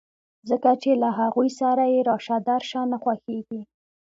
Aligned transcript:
ځکه 0.49 0.71
چې 0.81 0.91
له 1.01 1.09
هغوی 1.19 1.49
سره 1.59 1.83
يې 1.93 1.99
راشه 2.09 2.37
درشه 2.49 2.81
نه 2.91 2.97
خوښېږي. 3.03 3.61